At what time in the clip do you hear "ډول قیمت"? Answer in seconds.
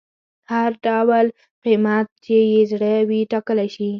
0.85-2.07